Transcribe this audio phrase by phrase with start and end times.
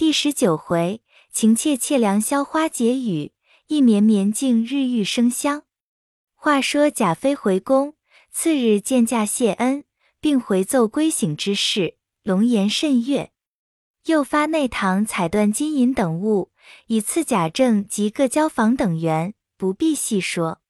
[0.00, 3.32] 第十九回，情切切良宵花解语，
[3.66, 5.64] 意绵绵镜日玉生香。
[6.34, 7.92] 话说贾妃回宫，
[8.32, 9.84] 次日见驾谢恩，
[10.18, 13.32] 并回奏归省之事，龙颜甚悦。
[14.06, 16.50] 又发内堂彩缎金银等物，
[16.86, 20.62] 以赐贾政及各交房等员，不必细说。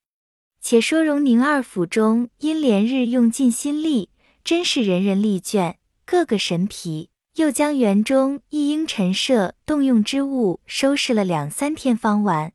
[0.61, 4.11] 且说荣宁二府中，因连日用尽心力，
[4.43, 7.10] 真是人人力倦，个个神疲。
[7.37, 12.53] 又将园中一应陈设动用之物收拾了两三天方完。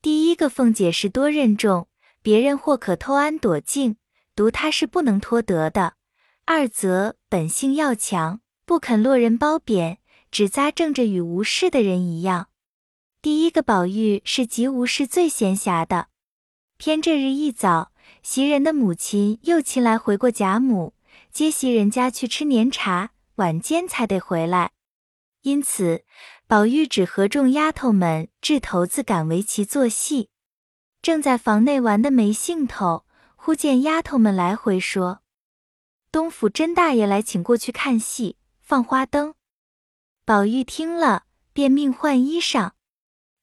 [0.00, 1.88] 第一个凤姐是多任重，
[2.22, 3.96] 别人或可偷安躲静，
[4.34, 5.94] 独她是不能脱得的。
[6.44, 9.98] 二则本性要强，不肯落人褒贬，
[10.30, 12.48] 只扎正着与无事的人一样。
[13.20, 16.06] 第一个宝玉是极无事最闲暇的。
[16.78, 17.90] 偏这日一早，
[18.22, 20.94] 袭人的母亲又亲来回过贾母，
[21.32, 24.70] 接袭人家去吃年茶，晚间才得回来。
[25.42, 26.04] 因此，
[26.46, 30.30] 宝玉只和众丫头们掷骰子赶围棋做戏，
[31.00, 33.04] 正在房内玩的没兴头，
[33.36, 35.22] 忽见丫头们来回说
[36.10, 39.34] ：“东府甄大爷来请过去看戏，放花灯。”
[40.26, 42.72] 宝玉听了，便命换衣裳。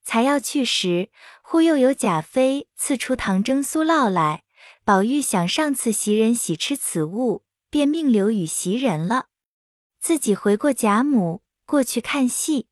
[0.02, 1.10] 才要去时，
[1.42, 4.44] 忽又有贾妃赐出糖蒸酥酪来。
[4.84, 9.26] 宝玉想上次袭人喜吃此物，便命留与袭人了，
[10.06, 12.68] 自己回过贾母过去看戏。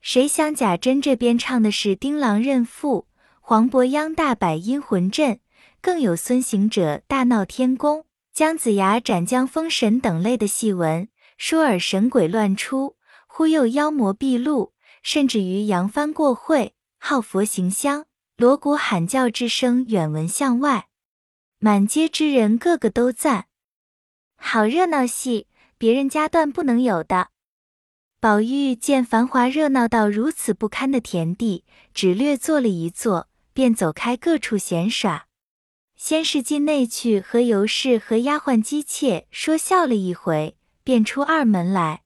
[0.00, 3.08] 谁想贾珍这边唱的是丁郎认父，
[3.40, 5.40] 黄伯央大摆阴魂阵，
[5.82, 12.94] 更有孙行者大闹天宫，姜子牙斩将封神等类的戏文，说尔神鬼乱出，
[13.26, 14.72] 忽又妖魔毕露。
[15.02, 20.86] 甚至于扬帆过会，号佛行香，锣鼓喊叫之声远闻向外，
[21.58, 23.46] 满街之人个个都赞，
[24.36, 25.48] 好热闹戏，
[25.80, 27.28] 别人家断不能有的。
[28.20, 31.64] 宝玉见繁华热闹到如此不堪的田地，
[31.94, 35.28] 只略坐了一坐，便走开各处闲耍。
[35.96, 42.02] 先是进内去和尤氏和丫鬟姬妾说笑了一回，便出二门来。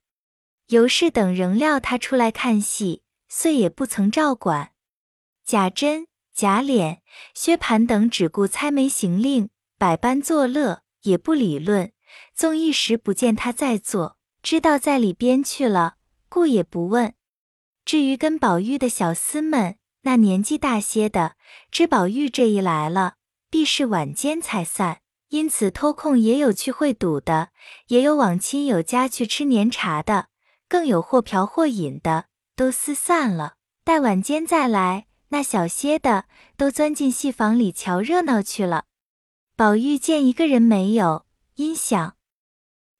[0.68, 4.70] 尤氏等仍料他出来看戏，遂也不曾照管。
[5.44, 6.98] 贾珍、贾琏、
[7.34, 11.90] 薛蟠等只顾猜眉行令，百般作乐，也不理论。
[12.34, 15.94] 纵一时不见他在座，知道在里边去了，
[16.28, 17.14] 故也不问。
[17.84, 21.36] 至于跟宝玉的小厮们，那年纪大些的，
[21.70, 23.14] 知宝玉这一来了，
[23.50, 27.50] 必是晚间才散，因此偷空也有去会赌的，
[27.88, 30.28] 也有往亲友家去吃年茶的。
[30.66, 32.24] 更有或嫖或饮的，
[32.56, 33.54] 都撕散了。
[33.84, 36.24] 待晚间再来，那小些的
[36.56, 38.86] 都钻进戏房里瞧热闹去了。
[39.56, 41.23] 宝玉见一个人没有，
[41.56, 42.16] 因想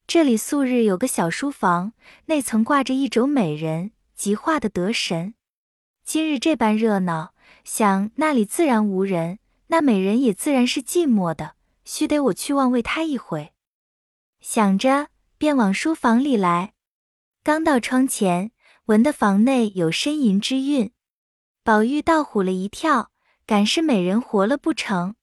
[0.07, 1.93] 这里素日有个小书房，
[2.27, 5.35] 内曾挂着一轴美人，极画的得神。
[6.05, 7.35] 今日这般热闹，
[7.65, 13.53] 想那里自然无人，那美人也自然是寂寞的，须得我去望慰她一回。
[14.41, 16.75] 想着，便往书房里来。
[17.43, 18.53] 刚到窗前，
[18.85, 20.93] 闻得房内有呻吟之韵，
[21.65, 23.11] 宝玉倒唬了一跳，
[23.47, 25.17] 敢是美人活了不成？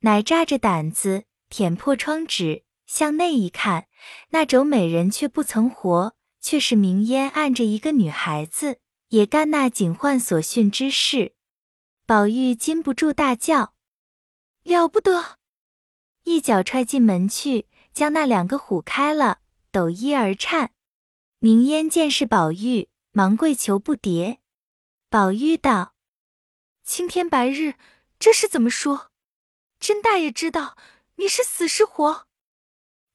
[0.00, 3.88] 乃扎着胆子舔破窗纸，向内一看，
[4.30, 11.34] 那种美人却不曾活，却是明烟按着一个女孩子，也干那警幻所训之事。
[12.06, 13.74] 宝玉禁不住大叫
[14.64, 15.38] ：“了不得！”
[16.24, 20.72] 一脚踹进门去，将那两个唬开了，抖衣而颤。
[21.38, 24.38] 明烟见是宝玉，忙跪求不迭。
[25.10, 25.94] 宝玉道
[26.84, 27.74] ：“青天白日，
[28.18, 29.10] 这是怎么说？
[29.80, 30.76] 甄大爷知道
[31.18, 32.26] 你是死是活？”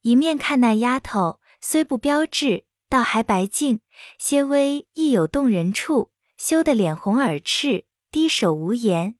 [0.02, 3.80] 一面看那丫头，虽不标致，倒还白净，
[4.18, 9.18] 些微亦有动人处，羞得脸红耳赤，低首无言。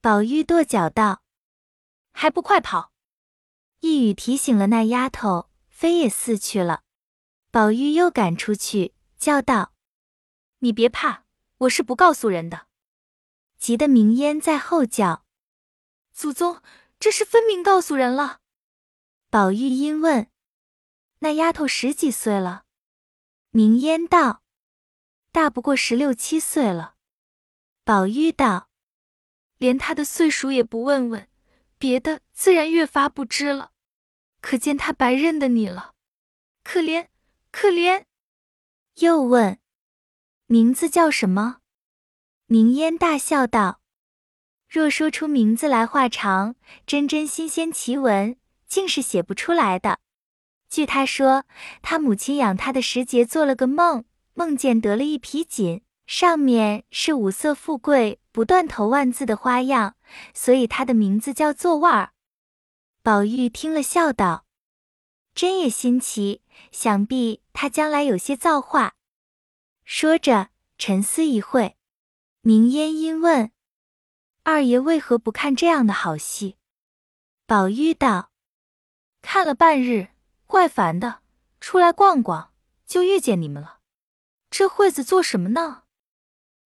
[0.00, 1.22] 宝玉跺脚道
[2.12, 2.92] ：“还不快跑！”
[3.80, 6.82] 一语提醒了那丫头，飞也似去了。
[7.52, 9.72] 宝玉又赶出去，叫道
[10.58, 11.24] ：“你别怕，
[11.58, 12.66] 我是不告诉人的。”
[13.56, 15.24] 急得明烟在后叫
[16.12, 16.60] ：“祖宗，
[16.98, 18.40] 这是分明告诉人了。”
[19.30, 20.30] 宝玉因问
[21.20, 22.64] ：“那丫头十几岁了？”
[23.50, 24.42] 明烟道
[25.32, 26.94] ：“大不过十六七岁了。”
[27.84, 28.70] 宝玉道
[29.58, 31.28] ：“连她的岁数也不问问，
[31.78, 33.72] 别的自然越发不知了。
[34.40, 35.94] 可见她白认得你了，
[36.62, 37.08] 可怜。”
[37.50, 38.04] 可怜，
[38.96, 39.58] 又问
[40.46, 41.60] 名字叫什么？
[42.44, 43.77] 明烟大笑道
[44.68, 46.54] ：“若说出名字来话长，
[46.86, 48.36] 真真新鲜奇闻，
[48.66, 49.98] 竟是写不出来的。
[50.68, 51.44] 据他说，
[51.80, 54.04] 他母亲养他的时节做了个梦，
[54.34, 59.96] 梦见得了一匹锦，上面是五色富贵、不断头万字的花样，
[60.34, 62.10] 所以他的名字叫做万儿。
[63.02, 64.44] 宝玉听了，笑道
[65.34, 68.96] ：“真也新奇，想必他将来有些造化。”
[69.86, 71.76] 说着，沉思一会，
[72.42, 73.50] 明烟因问
[74.50, 76.56] ：“二爷为何不看这样的好戏？”
[77.44, 78.30] 宝玉道
[79.20, 80.08] ：“看了半日，
[80.46, 81.20] 怪烦的，
[81.60, 82.54] 出来逛逛，
[82.86, 83.80] 就遇见你们了。
[84.48, 85.82] 这会子做什么呢？”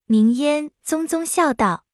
[0.06, 1.84] 明烟宗宗笑道：“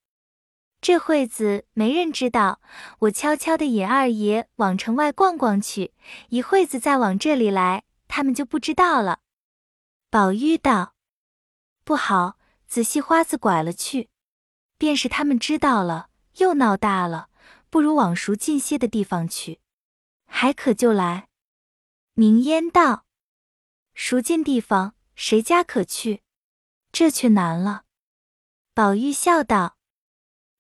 [0.83, 2.61] 这会子没人知道，
[2.99, 5.95] 我悄悄的引二爷往城外逛逛去，
[6.29, 9.21] 一会子再往这里来，他们就不知道了。”
[10.13, 10.95] 宝玉道
[11.83, 12.37] ：“不好，
[12.67, 14.11] 仔细花子拐了去，
[14.79, 17.27] 便是他们知道了，又闹大了。”
[17.71, 19.61] 不如往熟近些的地方去，
[20.25, 21.29] 还可就来。
[22.15, 23.05] 明烟道
[23.93, 26.23] ：“熟近地方，谁家可去？
[26.91, 27.85] 这却难了。”
[28.73, 29.77] 宝玉笑道：“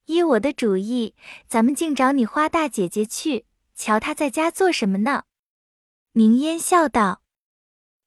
[0.04, 1.14] 依我的主意，
[1.46, 5.24] 咱们竟找你花大姐姐去，瞧她在家做什么呢？”
[6.12, 7.22] 明烟笑道：“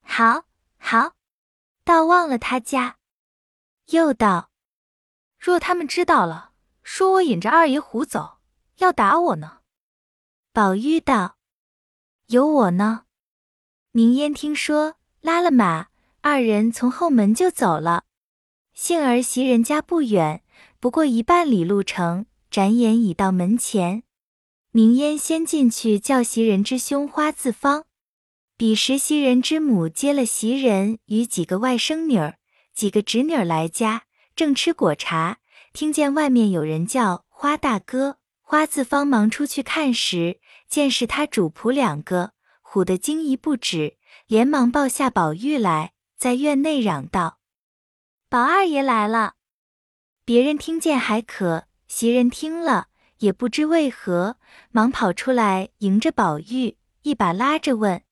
[0.05, 0.43] 好，
[0.77, 1.15] 好，
[1.83, 2.97] 倒忘了他家。”
[3.89, 4.50] 又道
[5.41, 6.51] ：“若他们知道了，
[6.83, 8.37] 说我引着二爷胡走。”
[8.77, 9.59] 要打我呢，
[10.53, 11.37] 宝玉道
[12.27, 13.05] ：“有我呢。”
[13.91, 15.89] 明烟听说，拉了马，
[16.21, 18.05] 二人从后门就走了。
[18.73, 20.43] 幸而袭人家不远，
[20.79, 24.03] 不过一半里路程，转眼已到门前。
[24.71, 27.85] 明烟先进去叫袭人之兄花自芳。
[28.57, 32.37] 彼时袭人之母接了袭人与几个外甥女儿、
[32.73, 34.05] 几个侄女儿来家，
[34.35, 35.39] 正吃果茶，
[35.73, 38.17] 听见外面有人叫花大哥。
[38.41, 43.97] 花自芳忙出去看时，见是他主仆两个，唬得惊疑不止，
[44.27, 47.39] 连忙抱下宝玉来，在院内嚷道
[48.27, 49.35] ：“宝二爷来了！”
[50.25, 52.87] 别人听见还可，袭人听了
[53.19, 54.37] 也不知为何，
[54.71, 58.03] 忙跑出来迎着宝玉，一把拉着问：“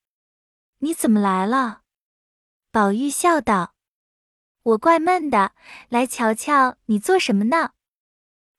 [0.79, 1.81] 你怎么来了？”
[2.71, 3.73] 宝玉笑道
[4.69, 5.53] ：“我怪闷的，
[5.89, 7.71] 来瞧瞧你做什么呢。”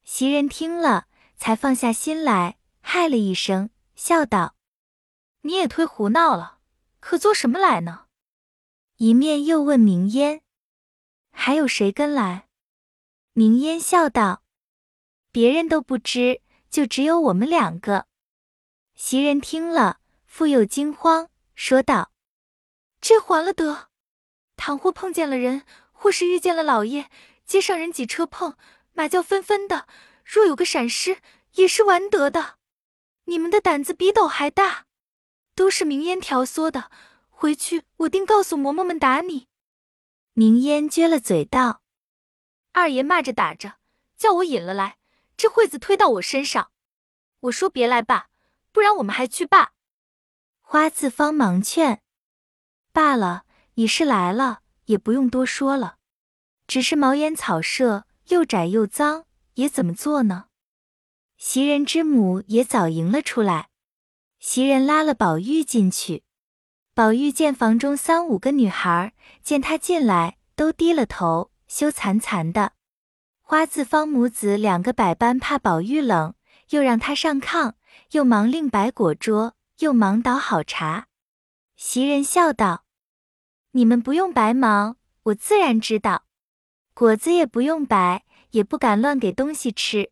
[0.05, 1.07] 袭人听了。
[1.41, 4.57] 才放下心来，嗨了一声，笑道
[5.41, 6.59] ：“你也忒胡闹了，
[7.01, 8.09] 可做什么来呢？”
[8.99, 10.43] 一面又问明烟
[11.33, 12.47] ：“还有谁跟来？”
[13.33, 14.43] 明烟笑道
[15.33, 18.07] ：“别人都不知，就只有我们两个。”
[18.95, 22.13] 袭人听了，复又惊慌，说道
[23.01, 23.89] ：“这还了得！
[24.57, 25.63] 倘或碰见了人，
[26.01, 27.11] 或是遇见了老爷，
[27.45, 28.57] 街上人挤车碰，
[28.95, 29.87] 马叫纷纷的。”
[30.25, 31.19] 若有个闪失，
[31.57, 32.57] 也是完得的。
[33.25, 34.87] 你们的胆子比斗还大，
[35.55, 36.91] 都是明烟挑唆的。
[37.29, 39.49] 回去我定告诉嬷嬷们打你。
[40.33, 41.83] 明烟撅了嘴道
[42.73, 43.75] ：“二爷骂着打着，
[44.17, 44.97] 叫我引了来，
[45.37, 46.71] 这惠子推到我身上。
[47.41, 48.29] 我说别来罢，
[48.73, 49.73] 不然我们还去罢。”
[50.63, 52.03] 花自芳忙劝
[52.93, 53.45] ：“罢了，
[53.75, 54.60] 已是来了，
[54.91, 55.97] 也不用多说了。
[56.67, 60.47] 只是茅檐草舍又窄又脏。”也怎么做呢？
[61.37, 63.69] 袭人之母也早迎了出来，
[64.39, 66.23] 袭人拉了宝玉进去。
[66.95, 72.73] 宝玉见房中三五个女孩，见他进来，都低了头，羞惭惭的。
[73.43, 76.35] 花自芳母子两个百般怕宝玉冷，
[76.71, 77.75] 又让他上炕，
[78.13, 81.09] 又忙令摆果桌，又忙倒好茶。
[81.77, 82.85] 袭人笑道
[83.73, 86.25] ：“你们不用白忙，我自然知道。
[86.95, 90.11] 果子也不用摆。”也不敢乱给东西吃，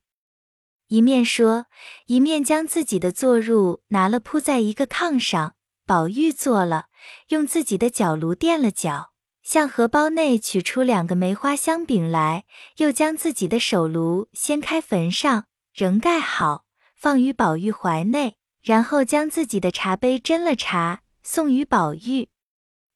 [0.86, 1.66] 一面说，
[2.06, 5.56] 一面将自己的坐褥拿了铺在一个炕上。
[5.84, 6.86] 宝玉坐了，
[7.30, 9.10] 用自己的脚炉垫了脚，
[9.42, 12.44] 向荷包内取出两个梅花香饼来，
[12.76, 22.28] 又将自己的手炉掀开焚上，仍盖好，放于宝玉怀内，然后将自己的茶杯斟了茶，送与宝玉。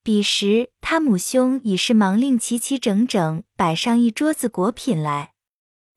[0.04, 5.32] 彼时他母兄已是忙令齐齐整整摆上一桌子果品来。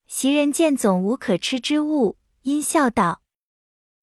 [0.05, 3.23] 袭人见总无可吃之物，阴笑道：“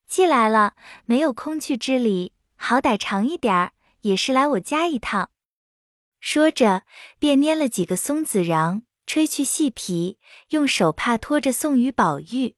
[0.09, 5.31] 既来了，没有空去之理，好歹尝一点儿，也是来我家一趟。”
[6.19, 6.83] 说着，
[7.21, 10.19] 便拈了几个松子瓤，吹去细皮，
[10.49, 12.57] 用手帕托着送与宝玉。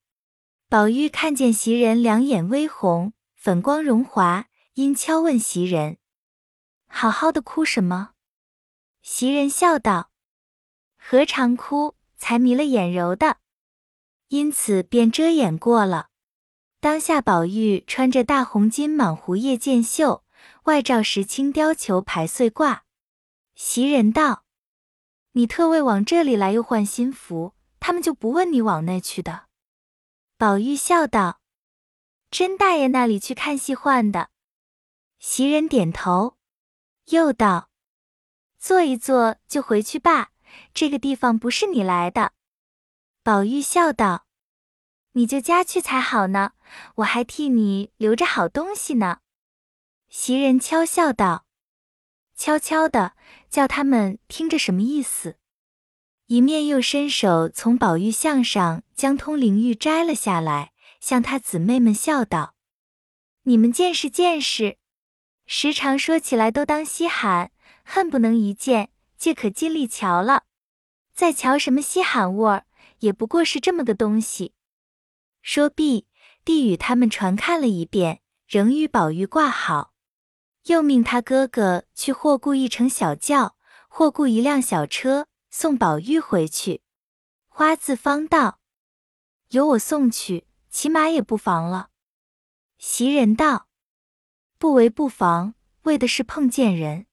[0.70, 5.98] 宝玉看见袭人两眼微红，粉光荣华，因悄问袭人
[6.96, 8.12] ：“好好的哭什么？”
[9.02, 10.10] 袭人笑道
[10.96, 13.36] ：“何尝哭？”才迷了眼柔的，
[14.28, 16.08] 因此便遮掩过了。
[16.80, 20.24] 当下宝玉穿着大红金蟒狐叶箭袖，
[20.62, 22.80] 外罩石青貂裘排穗褂。
[23.54, 24.44] 袭人道
[25.32, 29.46] ：“你特为往这里来又换新服，他们就不问你往那去的。
[30.38, 31.40] 宝玉笑道
[32.30, 34.30] ：“甄大爷那里去看戏换的。”
[35.18, 36.38] 袭人点头，
[37.06, 37.70] 又道
[38.58, 40.30] ：“坐一坐就回去吧，
[40.72, 42.32] 这个地方不是你来的。”
[43.22, 44.26] 宝玉笑道
[45.12, 46.52] ：“你就家去才好呢，
[46.96, 49.20] 我还替你留着好东西呢。”
[50.08, 51.46] 袭人悄笑道
[52.36, 53.14] ：“悄悄的，
[53.50, 55.38] 叫他们听着什么意思？”
[56.26, 62.54] 一面又伸手从宝玉项上将通灵玉摘了下来，向他姊妹们笑道
[63.44, 64.78] ：“你们见识见识，
[65.46, 67.52] 时常说起来都当稀罕，
[67.84, 70.44] 恨不能一见，借可尽力瞧了。
[71.12, 72.66] 再瞧什么稀罕物儿，
[73.00, 74.54] 也不过是这么个东西。”
[75.42, 76.06] 说毕，
[76.44, 79.92] 递与他们传看了一遍，仍与宝玉挂好，
[80.64, 83.56] 又命他哥哥去或雇一乘小轿，
[83.88, 85.26] 或雇一辆小车。
[85.50, 86.82] 送宝玉回去，
[87.46, 88.58] 花自芳道
[89.50, 91.90] ：“由我送去，骑马也不妨了。”
[92.76, 93.68] 袭人道
[94.64, 95.52] ：“不为不妨，
[95.82, 97.04] 为的是碰见人。”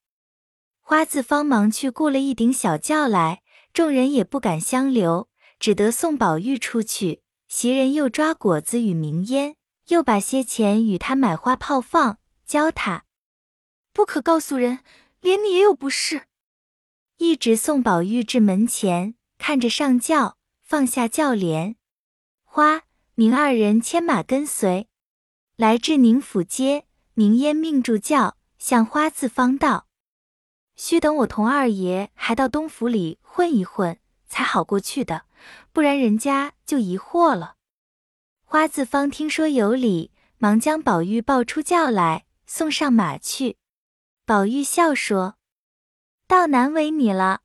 [0.80, 3.44] 花自芳忙去雇了一顶小轿来，
[3.74, 5.28] 众人也不敢相留，
[5.60, 7.24] 只得送宝玉出去。
[7.50, 9.58] 袭人又抓果子与明烟，
[9.90, 13.04] 又把些钱与他买花炮放，教他
[13.92, 14.80] 不可告诉人，
[15.20, 16.28] 连你也有不是。
[17.18, 21.76] 一直送宝玉至门前，看着上轿，放下轿帘，
[22.46, 22.84] 花
[23.16, 24.88] 明二人牵马跟随，
[25.58, 26.86] 来至宁府街，
[27.22, 29.86] 明烟命住轿，向花自方道
[30.76, 35.26] ：“须等我同二爷还到东府里混一混，才好过去的，
[35.72, 37.58] 不然人家就疑惑了。”
[38.44, 43.58] 花自芳听说有理，忙将宝玉抱出轿来，送上马去。
[44.26, 45.36] 宝玉笑说。
[46.26, 47.42] 倒难为你了，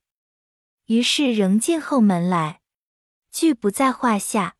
[0.87, 2.62] 于是仍进后门来，
[3.30, 4.56] 俱不在话下。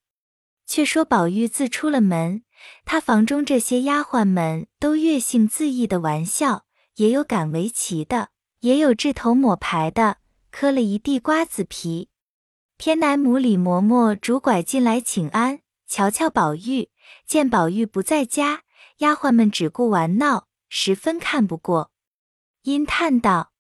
[0.67, 2.43] 却说宝玉自出了门，
[2.85, 8.29] 他房中这些丫鬟们都悦性恣意的玩笑，也有赶围棋的，
[8.61, 10.19] 也有掷头抹牌的，
[10.51, 12.09] 磕了一地瓜子皮。
[12.77, 16.91] 偏奶母李嬷嬷拄拐进来请安，瞧瞧宝玉，
[17.27, 18.63] 见宝玉不在家，
[18.99, 21.91] 丫鬟们只顾玩闹，十分看不过，
[22.63, 23.53] 因叹道。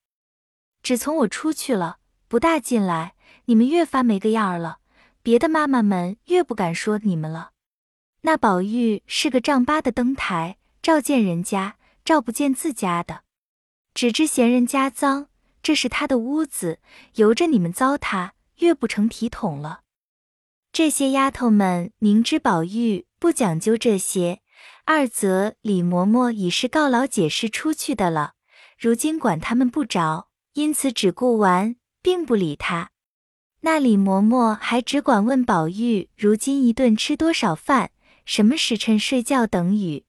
[0.82, 1.98] 只从我出去了，
[2.28, 3.14] 不大进来，
[3.46, 4.78] 你们越发没个样儿了。
[5.22, 7.50] 别的妈妈们越不敢说你们了。
[8.26, 13.20] 那宝玉是个丈八的灯台，照见人家，照不见自家的。
[13.94, 15.28] 只知嫌人家脏，
[15.62, 16.80] 这是他的屋子，
[17.14, 19.82] 由着你们糟蹋，越不成体统了。
[20.72, 24.40] 这些丫头们明知宝玉不讲究这些，
[24.86, 28.32] 二则李嬷嬷已是告老解释出去的了，
[28.76, 30.26] 如今管他们不着。
[30.54, 32.90] 因此只顾玩，并不理他。
[33.60, 37.92] 那李嬷嬷还只管问宝玉如今一顿吃多少饭，
[38.26, 40.04] 什么时辰睡觉等雨。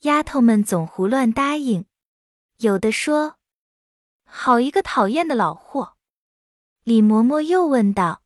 [0.00, 1.84] 丫头们总胡乱答应，
[2.58, 3.36] 有的说
[4.24, 5.96] ：“好一个讨厌的老货。”
[6.84, 8.22] 李嬷嬷又问道：“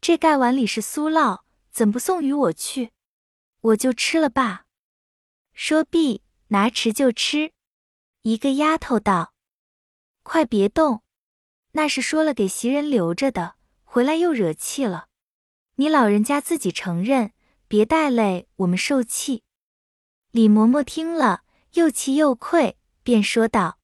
[0.00, 2.92] 这盖碗里是酥酪，怎不送与我去？
[3.60, 4.64] 我就吃了罢。”
[5.52, 7.52] 说毕，拿匙就吃。
[8.22, 9.34] 一个丫头道。
[10.22, 11.02] 快别动，
[11.72, 15.08] 那是说了给袭人留着的，回来又惹气了。
[15.74, 17.32] 你老人家自己承认，
[17.68, 19.44] 别带累我们受气。
[20.30, 21.42] 李嬷嬷听了，
[21.74, 23.78] 又气又愧，便说道：“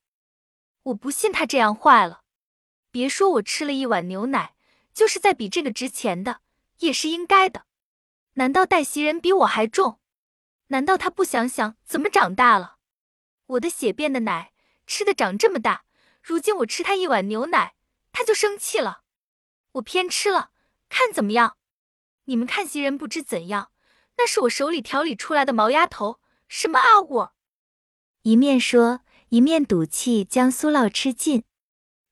[0.84, 2.22] 我不信他这样坏了。
[2.90, 4.54] 别说我吃了一碗牛奶，
[4.94, 6.40] 就是再比这个值钱的，
[6.78, 7.66] 也是应该的。
[8.34, 10.00] 难道带袭人比我还重？
[10.68, 12.78] 难道他不想想怎么长大了？
[13.46, 14.54] 我的血变的奶
[14.86, 15.84] 吃的长这么大。”
[16.26, 17.74] 如今我吃他一碗牛奶，
[18.10, 19.02] 他就生气了。
[19.72, 20.52] 我偏吃了，
[20.88, 21.58] 看怎么样？
[22.24, 23.70] 你们看袭人不知怎样，
[24.16, 27.28] 那是我手里调理出来的毛丫头，什么阿物？
[28.22, 31.44] 一面说，一面赌气将酥酪吃尽。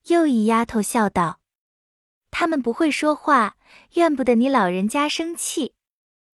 [0.07, 1.39] 又一丫头笑道
[2.29, 3.55] ：“他们不会说话，
[3.93, 5.73] 怨不得你老人家生气。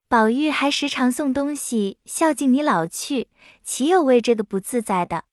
[0.07, 3.29] 宝玉还时常送东西孝敬你老去，
[3.63, 5.25] 岂有为这个不自在的？”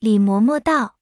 [0.00, 0.96] 李嬷嬷道。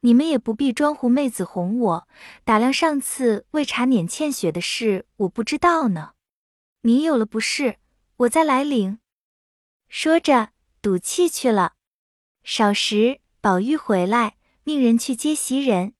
[0.00, 2.08] 你们也不必装狐妹子哄我，
[2.42, 6.14] 打量上次为茶撵欠血的事，我不知道呢。
[6.82, 7.78] 你有了不是，
[8.16, 9.00] 我再来领。
[9.88, 11.74] 说着，赌气去了。
[12.42, 15.94] 少时，宝玉回来，命人去接袭人。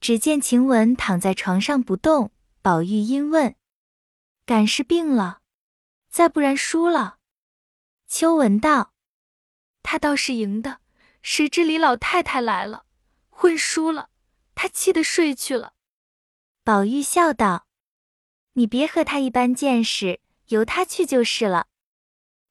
[0.00, 2.32] 只见晴雯躺在床上不动。
[2.62, 3.56] 宝玉因问
[4.46, 5.40] ：“敢是病了？
[6.08, 7.18] 再不然输了？”
[8.08, 8.94] 秋文道
[9.82, 10.80] ：“他倒是赢的，
[11.22, 12.86] 谁知李老太太来了。”
[13.28, 14.08] 混输了，
[14.54, 15.74] 他气得睡去了。
[16.64, 17.65] 宝玉笑道
[18.56, 21.66] ：“你别和他一般见识，由他去就是了。”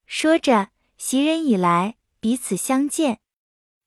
[0.05, 3.19] 说着，袭人已来，彼此相见。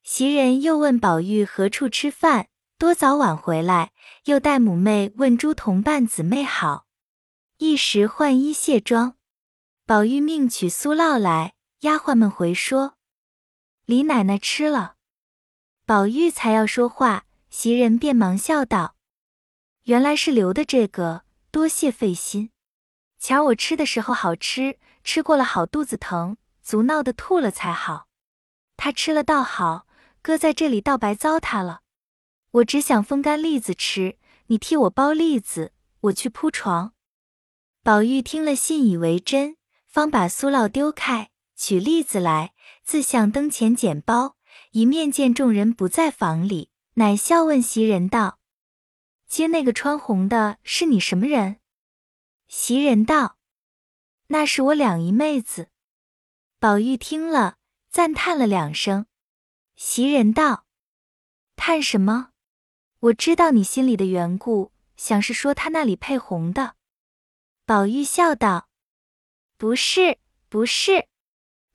[0.02, 3.92] 袭人又问宝玉何处吃饭，多早晚回来，
[4.24, 6.86] 又带母妹问诸同伴姊妹好。
[7.58, 9.16] 一时换衣卸妆，
[9.86, 12.94] 宝玉命取酥酪来，丫鬟们回说
[13.86, 14.96] ：“李奶奶吃了。”
[15.86, 18.96] 宝玉才要说话，袭人便忙笑道
[19.84, 22.50] ：“原来是留的这个，多谢费心。
[23.18, 28.06] 瞧我吃的时候好吃，吃过了好肚子疼，足闹得吐了才好。
[28.76, 29.86] 他吃了倒好，
[30.22, 31.80] 搁在这里倒白糟蹋了。
[32.52, 36.92] 我只想风干栗子吃，你替我剥栗子，我去铺床。”
[37.82, 42.52] 宝玉听了，信以为真，方把酥酪丢开，取栗子来，
[42.84, 44.36] 自向灯前捡包。
[44.72, 48.37] 一面见众人不在房里，乃笑问袭人道
[49.28, 51.60] ：“接那个穿红的是你什么人？”
[52.48, 53.36] 袭人道
[54.28, 55.68] ：“那是我两姨妹子。”
[56.58, 57.58] 宝玉听了，
[57.90, 59.06] 赞叹了两声。
[59.76, 60.66] 袭人道
[61.54, 62.30] ：“叹什么？
[63.00, 66.74] 我知道你心里的缘故，想是说他那里配红的。”
[67.64, 68.68] 宝玉笑道
[69.56, 70.18] ：“不是，
[70.48, 71.06] 不是，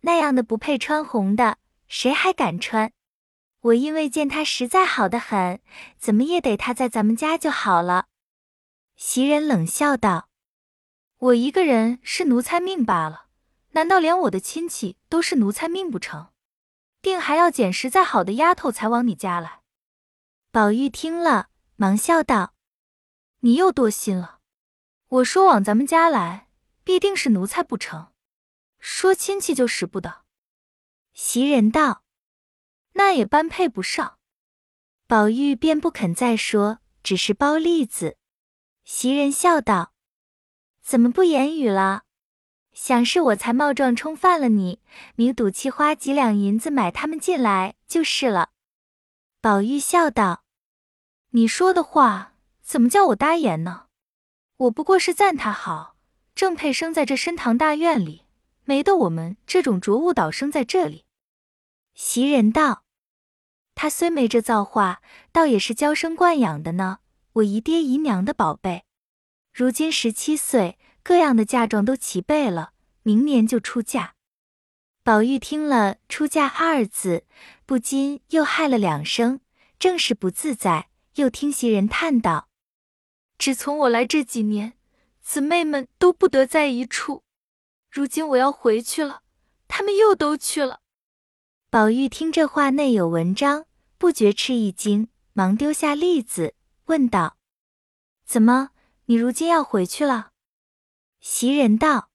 [0.01, 2.91] 那样的不配穿红的，谁还敢穿？
[3.63, 5.61] 我因为见他实在好的很，
[5.97, 8.07] 怎么也得他在咱们家就好了。”
[8.95, 10.29] 袭人冷笑道
[11.17, 13.27] ：“我一个人是奴才命罢了，
[13.71, 16.29] 难道连我的亲戚都是奴才命不成？
[17.01, 19.61] 定还要捡实在好的丫头才往你家来。”
[20.51, 22.53] 宝玉听了，忙笑道
[23.39, 24.39] ：“你又多心了。”
[25.07, 26.49] 我说往咱们家来，
[26.83, 28.11] 必定是奴才不成？
[28.79, 30.23] 说亲戚就使不得。
[31.13, 32.02] 袭人道
[32.93, 34.17] ：“那也般配不上。”
[35.05, 38.17] 宝玉便不肯再说，只是包栗子。
[38.83, 39.93] 袭人笑道
[40.81, 42.03] ：“怎么不言语了？
[42.73, 44.81] 想是我才冒撞冲犯了你，
[45.17, 48.49] 你赌气花几两银子买他们进来就是了。”
[49.39, 50.43] 宝玉笑道
[51.31, 53.87] ：“你说的话怎么叫我答言呢？”
[54.57, 55.97] 我不过是赞他好，
[56.33, 58.25] 正配生在这深堂大院里，
[58.63, 61.05] 没得我们这种浊物倒生在这里。
[61.93, 62.82] 袭人道
[63.75, 66.99] ：“他虽没这造化，倒也是娇生惯养的呢。
[67.33, 68.83] 我姨爹姨娘的宝贝，
[69.51, 74.15] 如今十七岁，各样的嫁妆都齐备了，明年就出嫁。”
[75.03, 77.25] 宝玉听了“出嫁”二字，
[77.65, 79.41] 不禁又害了两声，
[79.77, 80.89] 正是不自在。
[81.15, 82.47] 又听袭人叹道。
[83.37, 84.73] 只从我来这几年，
[85.21, 87.23] 姊妹们都不得在一处。
[87.91, 89.21] 如今我要回去了，
[89.67, 90.79] 他们又都去了。
[91.73, 93.65] 宝玉听这话内有文章，
[93.97, 96.53] 不觉吃一惊，忙丢下栗子，
[96.85, 97.35] 问道
[98.27, 98.69] ：“怎么，
[99.05, 100.33] 你如今要回去了？”
[101.19, 102.11] 袭人道：“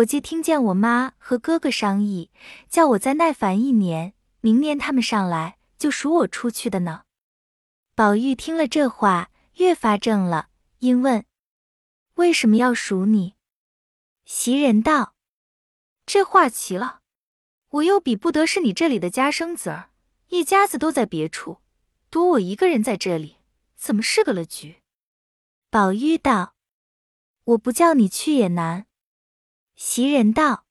[0.00, 2.30] 我既听见我妈和哥哥商议，
[2.70, 7.02] 叫我再耐烦一年，明年他们上来，就赎我出去的呢。”
[7.94, 9.30] 宝玉听了这话。
[9.56, 10.48] 越发怔了，
[10.78, 11.26] 因问
[12.16, 13.34] ：“为什么要赎你？”
[14.24, 15.14] 袭人道
[16.06, 17.02] ：“这话奇了，
[17.74, 19.90] 我又比不得是你这里的家生子儿，
[20.28, 21.58] 一家子都在别处，
[22.10, 23.38] 独我一个人在这里，
[23.74, 24.82] 怎么是个了局？”
[25.70, 26.54] 宝玉道
[27.44, 28.86] ：“我不叫你去也难。”
[29.74, 30.66] 袭人道：“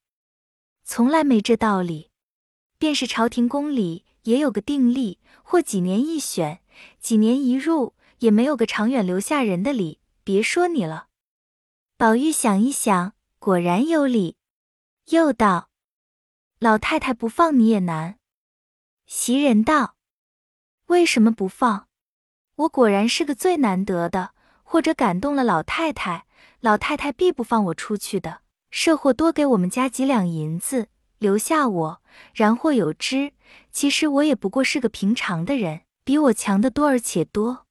[0.85, 2.11] 从来没这道理，
[2.77, 6.61] 便是朝廷宫里也有个定例，或几年一选，
[6.99, 11.07] 几年一入。”也没有个长远留下人的理，别说你了。
[11.97, 14.37] 宝玉想一想，果然有理，
[15.09, 15.69] 又道
[16.63, 18.17] ：“老太太不放你也难。”
[19.05, 19.95] 袭人道
[20.87, 21.89] ：“为什么不放？
[22.55, 24.31] 我果然是个最难得的，
[24.63, 26.25] 或者感动了老太太，
[26.61, 28.43] 老太太必不放我出去的。
[28.71, 30.87] 设或多给我们家几两银子，
[31.19, 32.01] 留下我，
[32.33, 33.33] 然或有之。
[33.69, 37.65] 其实我也不过是个平常的人，比我强的多而且多。”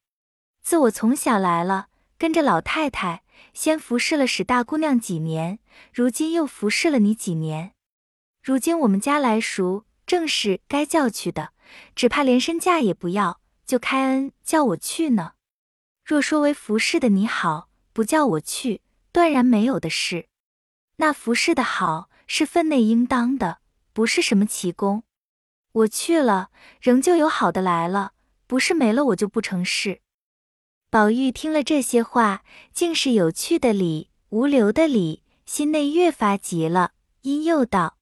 [0.61, 1.87] 自我从小来了，
[2.19, 3.23] 跟着老太太，
[3.55, 5.61] 先服侍了史大姑娘几年，
[5.95, 7.72] 如今又服侍了你几年。
[8.43, 11.53] 如今我们家来赎，正是该叫去的，
[11.95, 15.35] 只怕连身价也不要，就开恩叫我去呢。
[16.05, 18.81] 若说为服侍的你好，不叫我去，
[19.13, 20.27] 断然没有的事。
[20.97, 23.59] 那服侍的好，是分内应当的，
[23.93, 25.05] 不是什么奇功。
[25.71, 26.51] 我去了，
[26.81, 28.15] 仍旧有好的来了，
[28.49, 30.01] 不是没了我就不成事。
[30.91, 32.43] 宝玉听了这些话，
[32.75, 37.97] 竟是有趣的理，无留的理，心内越发急了，因又道：“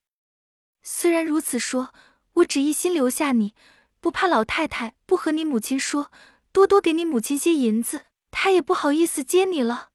[0.92, 1.94] 虽然如此说，
[2.32, 3.54] 我只一心留下你，
[4.00, 6.10] 不怕老太太不和你母亲说，
[6.50, 9.90] 多多给你母亲些银子，她也不好意思接你了。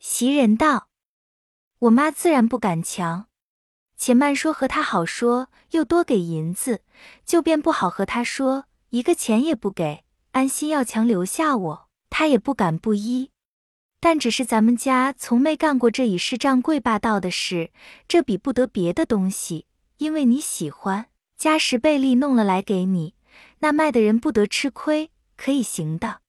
[0.00, 0.88] 袭人道
[1.78, 3.28] ：“我妈自然不敢强，
[3.96, 6.82] 且慢说和她好说，又多给银子，
[7.24, 13.30] 就便不好和她说，一个钱也不给，安心要强留下我，她也不敢不依。
[14.00, 17.70] 但只是咱们家从没干过这以势仗贵霸道的事，
[18.08, 19.66] 这比不得别的东西，
[20.00, 23.14] 因为你喜欢，加十倍利弄了来给你，
[23.58, 26.22] 那卖的人不得吃亏，可以行的。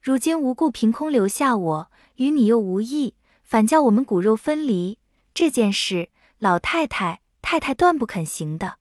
[0.00, 4.98] 如今无故凭空留下我。”与你又无异，反叫我们骨肉分离。
[5.32, 8.78] 这件事，老太太、太太断不肯行的。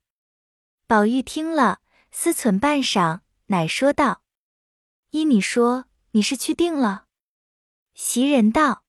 [0.86, 1.80] 宝玉听了，
[2.12, 4.22] 思忖半晌，乃说道
[5.12, 7.06] ：“依你说，你是去定了？”
[7.96, 8.84] 袭人道：“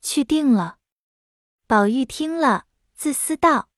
[0.00, 0.78] 去定了。”
[1.66, 3.68] 宝玉听了，自私道：“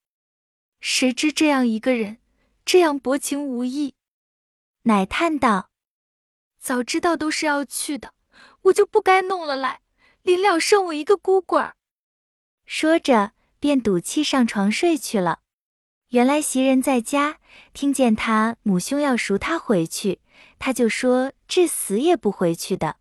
[0.81, 2.17] 谁知这样一个人，
[2.65, 3.95] 这样薄情无义。”
[4.83, 5.69] 乃叹道
[6.59, 8.13] ：“早知道都是要去的。”
[8.63, 9.81] 我就不该弄了来，
[10.21, 11.61] 临了剩我一个孤鬼。
[12.65, 15.39] 说着，便赌气上床睡去了。
[16.09, 17.39] 原来袭人在家，
[17.73, 20.21] 听见他母兄要赎他回去，
[20.59, 22.97] 他就说至死也不回去的。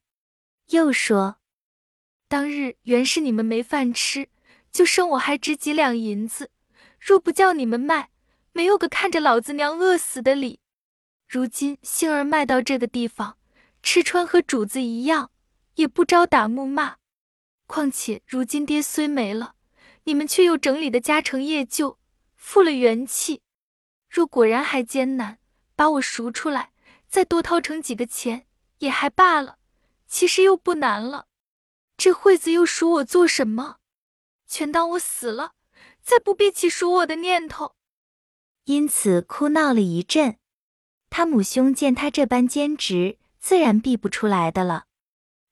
[0.70, 1.36] 又说，
[2.26, 4.30] 当日原是你们没饭吃，
[4.72, 6.50] 就剩我还值几两银子，
[7.00, 8.10] 若不叫你们卖，
[8.52, 10.60] 没有个看着老子娘饿死的理。
[11.26, 13.38] 如今杏儿卖到这个地方，
[13.82, 15.30] 吃穿和主子一样。
[15.76, 16.96] 也不招打木骂，
[17.66, 19.54] 况且如今爹虽没了，
[20.04, 21.98] 你们却又整理的家成业就，
[22.34, 23.40] 复了元气。
[24.06, 25.38] 若果然还艰难，
[25.74, 26.72] 把我赎出来，
[27.08, 28.46] 再多掏成几个钱
[28.78, 29.56] 也还罢了。
[30.06, 31.28] 其实又不难了。
[31.96, 33.76] 这惠子又赎我做什么？
[34.46, 35.52] 全当我死了，
[36.10, 37.76] 再不必起赎我的念头。
[38.64, 40.38] 因此哭闹了一阵。
[41.08, 44.86] 他母兄见他这般坚持，自然避不出来的了。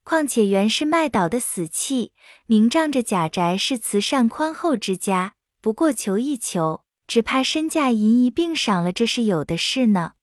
[0.03, 2.13] 况且原是麦岛的死契，
[2.47, 10.15] 明仗着贾宅是慈善宽厚之家，不过求一求，只怕身价银一并赏了，这是有的事呢。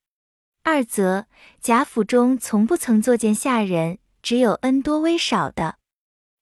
[0.62, 1.28] 二则
[1.62, 5.78] 贾府中从不曾作见下人，只有恩多威少的，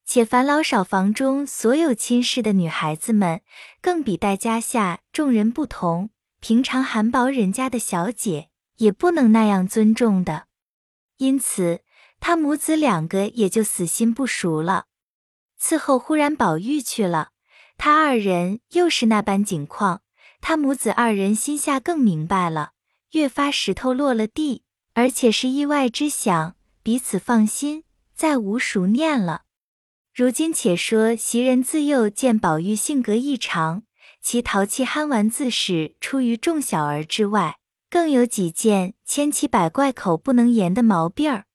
[0.07, 3.41] 且烦老少房中所有亲事的女孩子们，
[3.81, 6.11] 更比待家下众人不同。
[6.41, 10.47] 平常寒薄人家的小姐，也不能那样尊重的，
[11.19, 11.81] 因此。
[12.21, 14.87] 他母子两个也就死心不熟了。
[15.61, 17.33] 伺候忽然宝玉去了，
[17.77, 20.01] 他二人又是那般景况，
[20.41, 22.73] 他母子二人心下更明白了，
[23.11, 24.65] 越发石头落了地，
[24.95, 29.44] 而且是意外之想，彼此放心，再无熟念了。
[30.15, 33.83] 如今且说袭人自幼见宝玉性格异常，
[34.23, 37.59] 其淘气憨玩自是出于众小儿之外，
[37.91, 41.47] 更有几件千奇百怪、口不能言的毛病儿。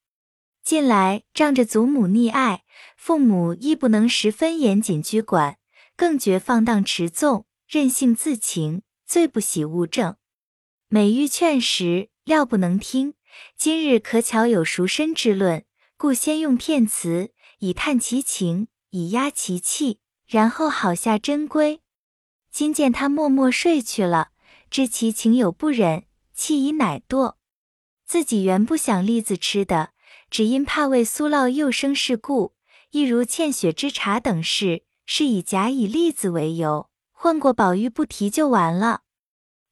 [0.62, 2.64] 近来仗着祖母溺爱，
[2.98, 5.56] 父母亦不能十分严谨拘管，
[5.96, 10.18] 更觉放荡持纵，任性自情，最不喜物证。
[10.90, 13.14] 每欲劝时，料不能听。
[13.58, 15.64] 今日可巧有赎身之论，
[15.96, 21.82] 故先用骗词，以探其情，以压其气，然后好下真规。
[22.52, 24.32] 今见他默默睡去了，
[24.70, 27.36] 知其情有不忍，气已乃堕。
[28.06, 29.92] 自己原不想栗子吃的。
[30.32, 32.54] 只因怕为苏烙又生事故，
[32.92, 39.02] 一如欠血之茶等事，是以假以栗子为由，混过宝玉不提就完了。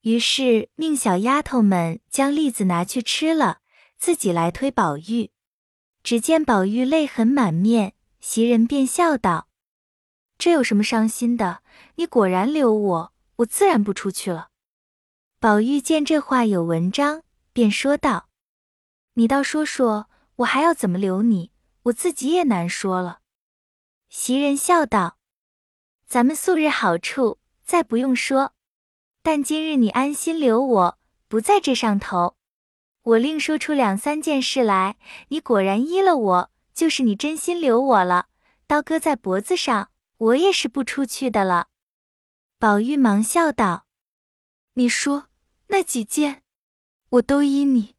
[0.01, 3.59] 于是命小丫头们将栗子拿去吃了，
[3.99, 5.31] 自己来推宝玉。
[6.07, 9.49] 只见宝玉泪痕满面，袭人便笑道
[10.39, 11.61] ：“这有什么伤心的？
[11.95, 14.47] 你果然留我，我自然不出去了。”
[15.41, 18.29] 宝玉见这话有文章，便说道
[19.15, 21.51] ：“你倒说说。”我还要怎么留你？
[21.83, 23.19] 我自己也难说了。
[24.07, 25.17] 袭人笑道
[26.07, 28.53] ：“咱们素日好处，再不用说。
[29.21, 32.36] 但今日你安心留我，不在这上头。
[33.07, 34.97] 我另说出两三件事来，
[35.29, 38.27] 你果然依了我，就是你真心留我了。
[38.67, 41.67] 刀搁在脖子上，我也是不出去的了。”
[42.59, 43.85] 宝玉忙笑道
[44.75, 45.29] ：“你说
[45.67, 46.43] 那几件，
[47.11, 47.95] 我都依你，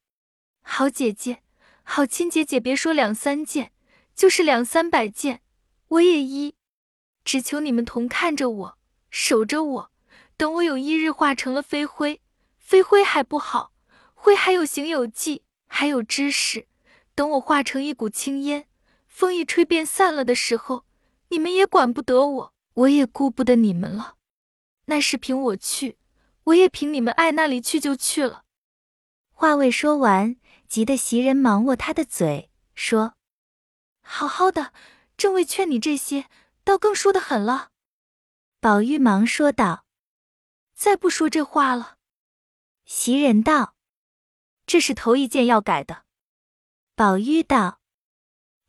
[0.60, 1.42] 好姐姐。”
[1.90, 3.72] 好亲姐姐，别说两三件，
[4.14, 5.40] 就是两三百件，
[5.88, 6.54] 我也依。
[7.24, 9.90] 只求你们同看着我，守着我，
[10.36, 12.20] 等我有一日化成了飞灰，
[12.58, 13.72] 飞灰还不好，
[14.20, 16.66] 灰还有形有迹，还有知识。
[17.14, 18.66] 等我化成一股青烟，
[19.06, 20.84] 风一吹便散了的时候，
[21.28, 24.16] 你们也管不得我，我也顾不得你们了。
[24.86, 25.98] 那是凭我去，
[26.44, 28.42] 我也凭你们爱那里去就去了。
[29.32, 30.36] 话未说完。
[30.68, 33.14] 急得袭人忙握他的嘴，说
[34.04, 34.74] ：“好好的，
[35.16, 36.26] 正为劝你这些，
[36.62, 37.70] 倒更说的狠了。”
[38.60, 39.86] 宝玉忙说道
[40.76, 41.96] ：“再不说这话了。”
[42.84, 43.76] 袭人道
[44.68, 46.04] ：“这是头一件要改的。”
[46.94, 47.80] 宝玉道：“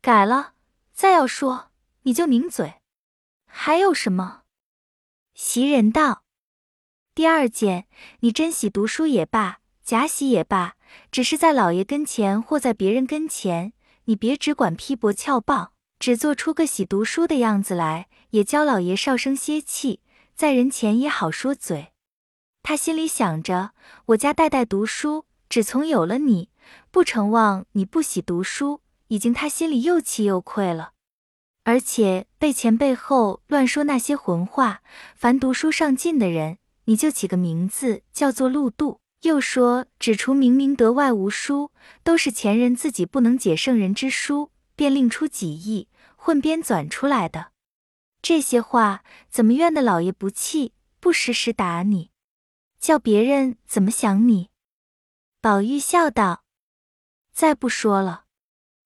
[0.01, 0.53] 改了，
[0.91, 1.69] 再要说
[2.01, 2.81] 你就拧嘴。
[3.45, 4.41] 还有什么？”
[5.35, 6.23] 袭人道
[7.13, 7.87] ：“第二件，
[8.21, 10.77] 你真喜读书也罢，假喜也罢。”
[11.11, 13.73] 只是在老爷跟前或在别人跟前，
[14.05, 20.01] 你别只管批驳翘棒，只做出个喜读书的样子来，也教老爷少生歇气，
[20.33, 21.93] 在人前也好说嘴。
[22.63, 23.73] 他心里想着，
[24.07, 26.49] 我家代代读书，只从有了你，
[26.91, 30.91] 不成望你不喜读书，已经他心里又气又愧了。
[31.63, 34.81] 而且背前背后乱说那些混话，
[35.15, 39.01] 凡读书上进的人，你就起个名字叫做陆度。
[39.23, 41.71] 又说，只除明明得外无书，
[42.03, 47.51] 都是前人自己不能解圣人之书，便另出己意，混编纂出来的。
[48.21, 52.11] 这些话怎么怨得老爷不气，不时时打你，
[52.79, 54.49] 叫别人怎么想你？
[55.41, 56.43] 宝玉笑道
[57.31, 58.25] ：“再不说了，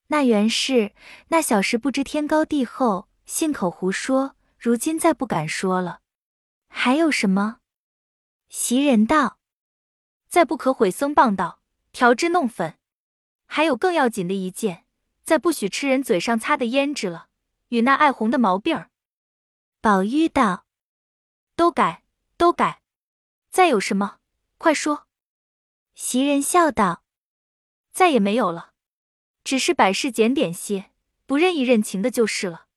[0.08, 0.94] 那原是
[1.30, 6.02] 那小时不知天高地厚，信口胡说，如今再不敢说了。
[6.68, 7.58] 还有什么？”
[8.50, 9.39] 袭人道。
[10.28, 11.60] 再不可毁僧谤道，
[11.92, 12.78] 调脂弄粉。
[13.48, 14.86] 还有更要紧的一件，
[15.24, 17.30] 再不许吃人嘴上擦的胭脂了，
[17.70, 18.92] 与那爱红的毛病儿。
[19.82, 20.66] 宝玉道
[21.56, 22.04] ：“都改，
[22.38, 22.84] 都改。
[23.50, 24.18] 再有什么，
[24.60, 25.08] 快说。”
[25.96, 27.04] 袭人笑道
[27.94, 28.74] ：“再也没有了，
[29.44, 30.92] 只是百事检点些，
[31.26, 32.68] 不认意认情的就是了。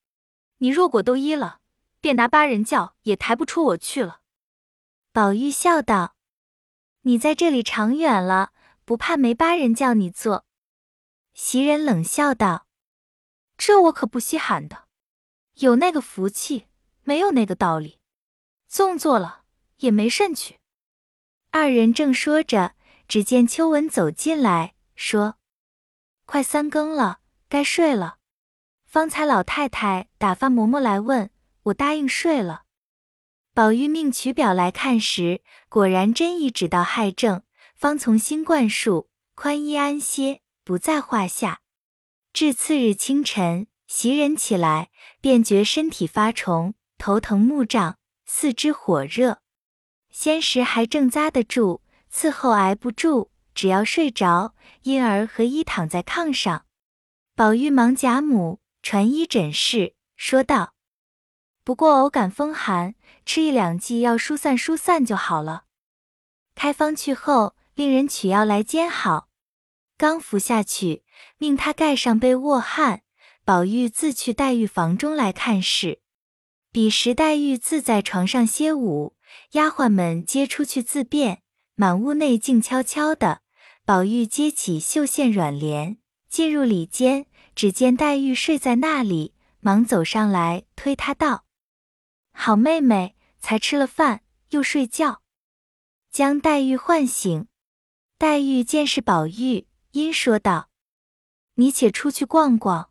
[0.59, 1.61] 你若果都依了，
[2.01, 4.21] 便拿八人轿也抬不出我去了。”
[5.13, 6.15] 宝玉笑道。
[7.03, 8.53] 你在这里长远了，
[8.85, 10.45] 不怕没八人叫你做？
[11.35, 12.67] 袭人冷笑道
[13.57, 14.89] ：“这我可不稀罕的，
[15.55, 16.67] 有那个福气，
[17.05, 18.01] 没有那个道理。
[18.67, 19.45] 纵做了
[19.77, 20.59] 也没甚趣。”
[21.51, 22.75] 二人正说着，
[23.09, 25.37] 只见秋文走进来，说
[26.27, 28.19] ：“快三更了，该睡了。
[28.85, 31.31] 方才老太太打发嬷嬷来问，
[31.65, 32.65] 我答应睡了。”
[33.55, 37.43] 宝玉命取表来看时，果然真已指到亥正，
[37.75, 41.61] 方从新灌输，宽衣安歇，不在话下。
[42.33, 44.91] 至次日清晨，袭人起来，
[45.21, 49.41] 便觉身体发重，头疼目胀，四肢火热。
[50.11, 51.83] 先时还正扎得住，
[52.19, 56.65] 伺候挨不住，只要睡着，因而和衣躺在炕上。
[57.35, 60.73] 宝玉忙贾母传医诊视，说道
[61.63, 62.95] ：“不过偶感风寒。”
[63.27, 65.65] 吃一两剂药疏散疏散就好了。
[66.55, 69.29] 开方去后，令人取药来煎好。
[69.99, 71.05] 刚服下去，
[71.37, 73.03] 命他盖上被卧汗。
[73.45, 76.01] 宝玉自去黛玉房中来看事。
[76.73, 79.17] 彼时黛玉自在床上歇午，
[79.51, 81.43] 丫鬟们皆出去自便，
[81.77, 83.41] 满屋内静悄悄的。
[83.85, 91.45] 宝玉接起绣线软帘，进入里间，只见黛玉睡在那里，忙走上来推她道
[92.35, 95.23] ：“好妹妹。”才吃了饭，又睡觉，
[96.11, 97.47] 将黛玉唤醒。
[98.19, 100.69] 黛玉见是宝玉，因说道
[101.55, 102.91] ：“你且出去逛逛，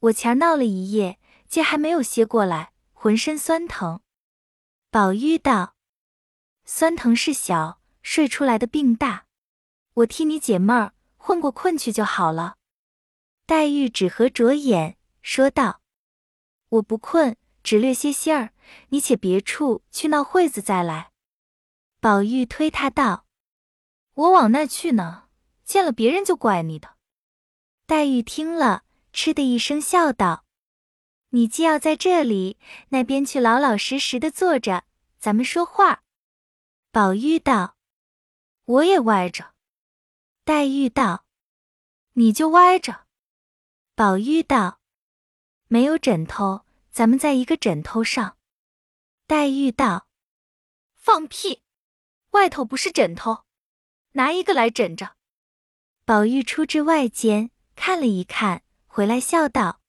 [0.00, 4.00] 我前闹了一夜，竟还没有歇过来，浑身酸疼。”
[4.90, 5.76] 宝玉道
[6.66, 9.26] ：“酸疼是小，睡出来的病大，
[9.94, 12.56] 我替你解闷儿，混过困去就好了。”
[13.46, 15.80] 黛玉只合着眼，说道
[16.70, 18.52] ：“我不困，只略些心儿。”
[18.90, 21.10] 你且别处去闹会子再来。
[22.00, 23.26] 宝玉推他道
[24.14, 25.24] ：“我往那去呢，
[25.64, 26.96] 见了别人就怪你的。”
[27.86, 30.44] 黛玉听了，嗤的一声笑道
[31.30, 32.58] ：“你既要在这里，
[32.90, 34.84] 那边去老老实实的坐着，
[35.18, 36.02] 咱们说话。”
[36.90, 37.75] 宝玉道
[38.66, 39.54] ：“我也歪着。”
[40.44, 41.24] 黛玉道
[42.14, 43.06] ：“你就歪着。”
[43.96, 44.80] 宝玉道
[45.66, 48.36] ：“没有枕头，咱们在一个枕头上。”
[49.26, 50.06] 黛玉道
[50.94, 51.62] ：“放屁！
[52.30, 53.44] 外头不是枕头，
[54.12, 55.16] 拿一个来枕着。”
[56.04, 59.80] 宝玉出至外间，看了一看，回来笑道：“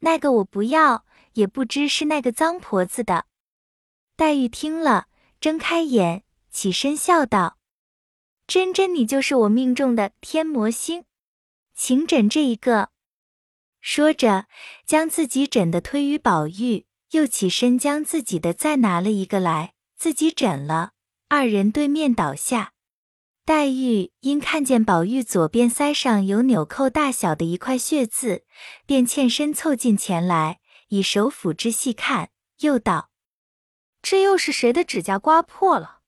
[0.00, 3.26] 那个我不要，也不知是那个脏婆子的。”
[4.16, 5.08] 黛玉听了，
[5.38, 7.57] 睁开眼，起身笑道
[8.48, 11.04] ：“真真，你就是我命中的天魔星，
[11.74, 12.88] 请枕这一个。”
[13.80, 14.46] 说着，
[14.84, 16.86] 将自己枕的推于宝玉。
[17.12, 20.92] 又起身将自己的再拿了一个来，自己枕了。
[21.28, 22.74] 二人对面倒下。
[23.46, 28.44] 黛玉因看见宝玉左边腮上有纽扣大小的一块血渍，
[28.84, 33.08] 便欠身凑近前来，以手抚之细看，又道
[34.02, 36.00] ：“这又是谁的指甲刮破了？”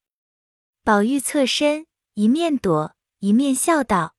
[0.85, 4.15] 宝玉侧身，一面躲，一面笑道：“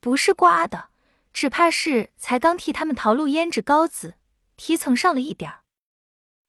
[0.00, 0.90] 不是刮的，
[1.32, 4.16] 只怕是才刚替他们淘露胭脂膏子，
[4.56, 5.62] 提层上了一点儿。”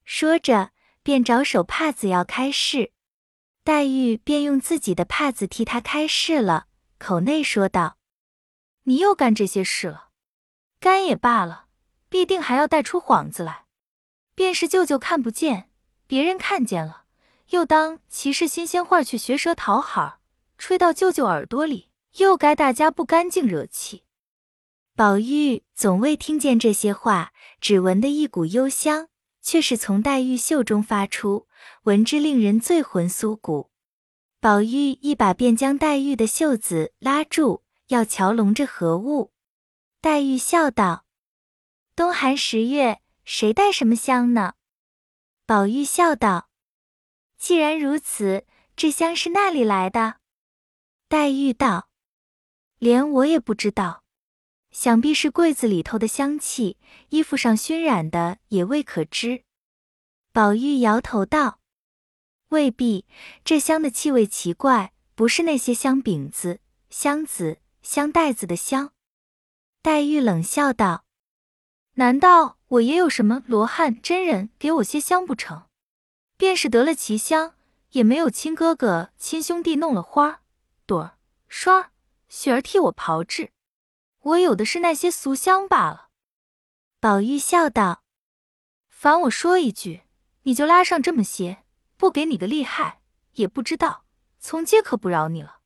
[0.04, 0.72] 说着，
[1.04, 2.92] 便找手帕子要开拭。
[3.64, 6.68] 黛玉便用自己的帕子替他开拭了，
[6.98, 7.98] 口内说道
[8.84, 10.10] ：“你又干这些事了，
[10.80, 11.68] 干也罢了，
[12.08, 13.66] 必定还要带出幌子来。
[14.34, 15.70] 便是舅舅看不见，
[16.08, 17.04] 别人看见了，
[17.50, 20.17] 又当其是新鲜话去学舌讨好，
[20.58, 24.04] 吹到舅舅耳朵里，又该大家不干净惹气。”
[24.96, 29.10] 宝玉总未听见这些话，只闻得一股幽香，
[29.42, 31.48] 却是从黛玉袖中发出。
[31.84, 33.70] 闻之令人醉魂酥骨，
[34.40, 39.32] 宝玉一把便将黛玉的袖子拉住，要瞧笼着何物。
[40.02, 41.06] 黛玉笑道
[41.96, 44.54] ：“冬寒十月，谁带什么香呢？”
[45.46, 46.50] 宝玉笑道
[47.38, 50.17] ：“既然如此，这香是那里来的？”
[51.10, 51.88] 黛玉道
[52.80, 54.04] ：“连我也不知道，
[54.72, 56.76] 想必是柜子里头的香气，
[57.10, 59.46] 衣服上熏染的也未可知。”
[60.34, 61.62] 宝玉摇头道。
[62.50, 63.06] 未必，
[63.46, 68.92] 这香的气味奇怪，不是那些香饼子、香子、香袋子的香。
[69.82, 71.06] 黛玉冷笑道
[71.96, 75.68] ：“难道我也有什么罗汉真人给我些香不成？
[76.36, 77.56] 便是得了奇香，
[77.92, 80.42] 也没有亲哥哥、亲兄弟弄了花
[80.88, 81.92] 朵儿、霜儿、
[82.28, 83.52] 雪儿替我炮制，
[84.22, 86.08] 我有的是那些俗香罢了。”
[87.00, 88.04] 宝玉笑道
[88.90, 90.02] ：“凡我说一句，
[90.44, 91.66] 你就拉上这么些。”
[92.00, 93.02] 不给你个厉害，
[93.34, 94.06] 也不知道，
[94.38, 95.62] 从今可不饶你了。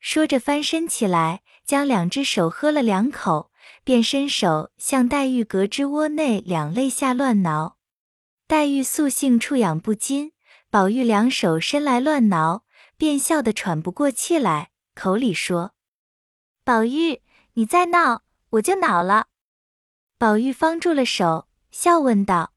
[0.00, 3.52] 说着翻身起来，将两只手喝了两口，
[3.84, 7.76] 便伸手向黛玉胳肢窝内两肋下乱挠。
[8.48, 10.32] 黛玉素性触痒不禁，
[10.68, 12.64] 宝玉两手伸来乱挠，
[12.96, 15.74] 便笑得喘不过气来，口里说
[16.64, 19.28] ：“宝玉，你再闹，我就恼了。”
[20.18, 22.54] 宝玉方住了手，笑问道：“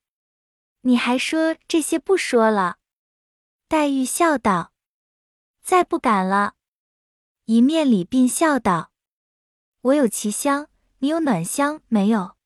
[0.82, 2.78] 你还说这些不说了？”
[3.68, 4.72] 黛玉笑道
[5.62, 6.56] ：“再不敢了。”
[7.46, 8.92] 一面里并笑道
[9.82, 12.38] ：“我有奇香，你有暖香没有？”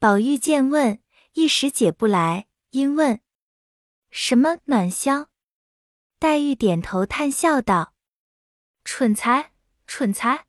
[0.00, 1.02] 宝玉见问，
[1.34, 3.20] 一时解不来，因问
[4.10, 5.28] ：“什么暖香？”
[6.22, 7.94] 黛玉点头叹笑道
[8.86, 9.50] ：“蠢材，
[9.88, 10.46] 蠢材！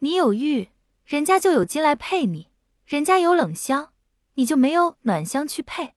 [0.00, 0.68] 你有玉，
[1.06, 2.50] 人家就有金来配你；
[2.84, 3.94] 人家有冷香，
[4.34, 5.94] 你就没有暖香去配。”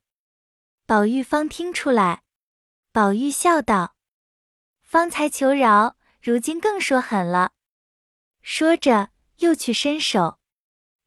[0.88, 2.24] 宝玉方听出来。
[2.94, 3.98] 宝玉笑道
[4.82, 7.52] ：“方才求饶，如今更说狠了。”
[8.42, 10.40] 说着又去伸手。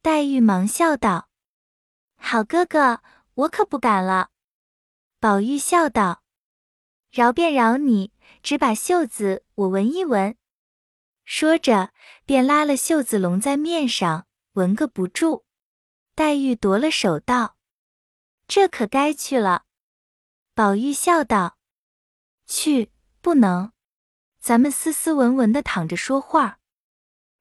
[0.03, 1.29] 黛玉忙笑道
[2.21, 3.01] ：“好哥哥，
[3.33, 4.29] 我可不敢了。”
[5.19, 6.21] 宝玉笑道
[7.15, 8.11] ：“饶便饶你，
[8.43, 10.35] 只把袖子我闻一闻。”
[11.23, 11.93] 说着
[12.25, 15.45] 便拉了袖子笼在面上，闻个不住。
[16.13, 17.55] 黛玉夺了手道
[18.49, 19.63] ：“这可该去了。”
[20.53, 21.57] 宝玉笑道。
[22.45, 23.71] 去，不能，
[24.39, 26.59] 咱们斯斯文文的躺着说话。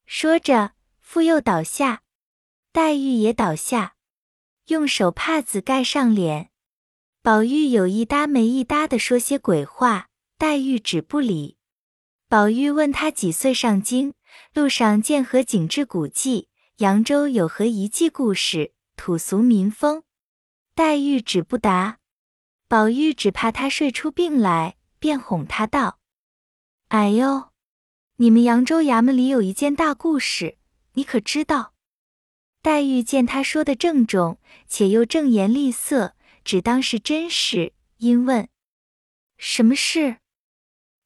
[0.07, 2.03] 说着，复又倒下，
[2.71, 3.97] 黛玉也倒下，
[4.67, 6.53] 用手帕子盖上脸。
[7.25, 11.57] 宝玉有一搭没一搭的说些鬼话，黛玉只不理。
[12.29, 14.13] 宝玉问他几岁上京，
[14.53, 20.03] 路上见何景致古迹，扬州有何遗迹故事，土俗民风。
[20.75, 21.97] 黛玉只不答。
[22.69, 24.77] 宝玉只怕他睡出病来。
[24.99, 25.99] 便哄他道
[26.89, 27.49] ：“哎呦，
[28.17, 30.59] 你们扬州衙门里有一件大故事，
[30.93, 31.73] 你可知道？”
[32.61, 38.49] 黛玉见他说的郑重，且又正言厉色，只当是真事，因问
[39.39, 40.19] ：“什么事？”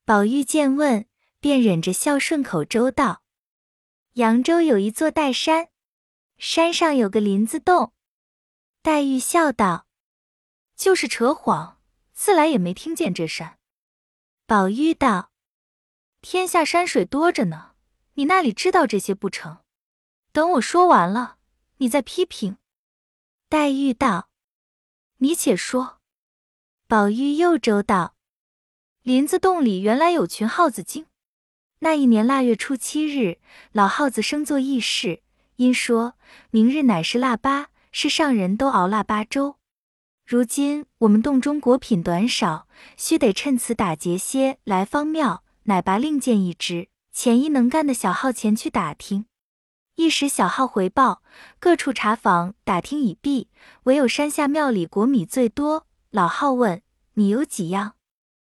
[0.05, 1.07] 宝玉见问，
[1.39, 3.23] 便忍着笑顺口周道
[4.15, 5.69] ：“扬州有一座岱山，
[6.39, 7.93] 山上有个林子洞。”
[8.83, 9.87] 黛玉笑道
[10.75, 11.81] ：“就是扯谎，
[12.13, 13.59] 自来也没听见这山。”
[14.47, 15.31] 宝玉道
[16.23, 17.75] ：“天下山水多着呢，
[18.15, 19.59] 你那里知道这些不成？
[20.33, 21.39] 等我说完了，
[21.77, 22.57] 你再批评。”
[23.49, 24.31] 黛玉道
[25.19, 25.99] ：“你且说。”
[26.89, 28.15] 宝玉又周道
[29.05, 31.07] ：“林子洞里原来有群耗子精。
[31.81, 33.39] 那一年腊月初七日，
[33.73, 35.23] 老耗子生做议事，
[35.57, 36.15] 因说
[36.51, 39.57] 明日乃是腊八，是上人都熬腊八粥。”
[40.27, 42.67] 如今我们洞中果品短少，
[42.97, 49.28] 须得趁此打劫些来方庙乃拔令箭一支，遣一能干的小号前去打听。
[49.99, 51.25] 一时小号回报，
[51.59, 53.49] 各处查访打听已毕，
[53.83, 55.89] 唯有山下庙里果米最多。
[56.11, 56.81] 老号问：
[57.15, 57.97] 米有几样？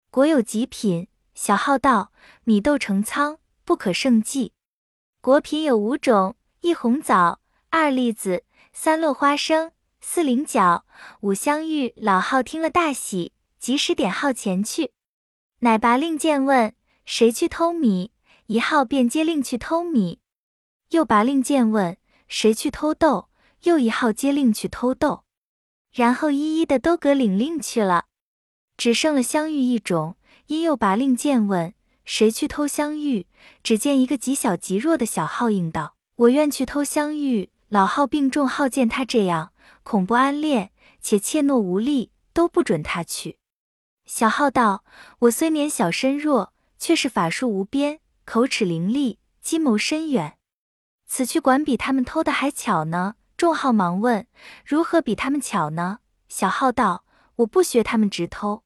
[0.09, 1.09] 果有几品？
[1.35, 2.13] 小号道：
[2.45, 4.53] 米豆成仓，不可胜计。
[5.19, 10.85] 果品有五种：一红枣，二栗子，三落花生，四菱角，
[11.19, 11.93] 五香芋。
[11.97, 14.93] 老号听了大喜，及时点号前去。
[15.59, 16.73] 乃拔令箭问：
[17.03, 18.13] 谁去偷米？
[18.45, 20.21] 一号便接令去偷米。
[20.93, 23.27] 又拔令箭问：谁去偷豆？
[23.63, 25.23] 又一号接令去偷豆。
[25.91, 28.05] 然后一一的都各领令去了，
[28.77, 30.15] 只剩了香芋一种。
[30.47, 31.73] 因又拔令箭问
[32.05, 33.25] 谁去偷香芋，
[33.63, 40.69] 只见一个极小极弱的小号应道：“我愿去偷香芋。”老号病重号见他这样，恐不安恋，
[41.01, 43.37] 且怯懦无力，都不准他去。
[44.05, 44.83] 小号道
[45.19, 50.37] ：“我虽年小身弱，却是法术无边，口齿伶俐，计谋深远。
[51.13, 54.25] 此去管比他们偷的还巧呢。”众号忙问
[54.65, 57.05] ：“如何比他们巧呢？”小号道
[57.37, 58.63] ：“我不学他们直偷，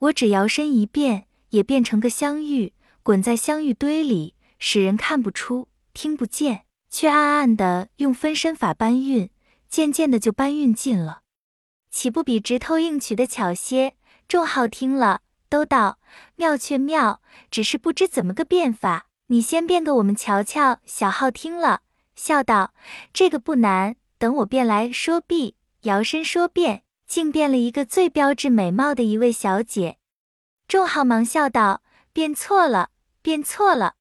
[0.00, 9.30] 我只摇身一变，也变成个香芋，滚在香芋堆里，使人看不出、听不见，却暗暗的用分身法搬运，
[9.70, 11.22] 渐渐的就搬运尽了，
[11.90, 13.94] 岂不比直偷硬取的巧些？”
[14.28, 15.98] 众号听了，都道
[16.36, 21.82] ：“妙却妙，只是不知怎么个变法，你先变个我们瞧瞧。”小号听了。
[22.16, 22.74] 笑道
[23.14, 29.98] ：“这个不难，等我变来说毕。”摇身说变，竟变了一个最标致美貌的一位小姐。
[30.66, 32.90] 众号忙笑道：“变错了，
[33.22, 33.94] 变错了！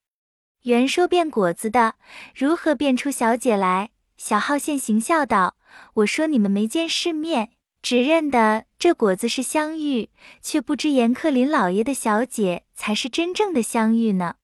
[0.63, 1.93] 原说变果子的，
[2.35, 5.55] 如何变出小姐来？”小号现行笑道
[5.93, 7.51] ：“我说你们没见世面，
[7.81, 10.09] 只认得这果子是香玉，
[10.41, 14.35] 却不知严克林老爷的小姐才是真正的香玉呢。”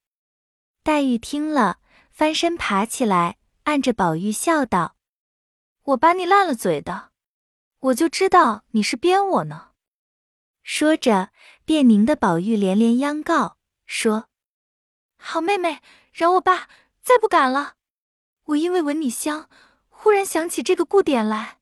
[0.85, 1.79] 黛玉听了，
[2.11, 3.39] 翻身爬起来。
[3.63, 4.95] 按着宝玉笑道
[5.81, 7.09] ：“我把你烂了嘴的，
[7.79, 9.71] 我就知道你是编我呢。”
[10.61, 11.31] 说着，
[11.65, 13.57] 便拧的宝玉连连央告
[13.87, 14.29] 说
[15.17, 15.81] ：“好妹妹，
[16.13, 16.69] 饶我罢，
[17.01, 17.77] 再不敢了。
[18.43, 19.49] 我因为闻你香，
[19.89, 21.57] 忽然想起这个故典来。”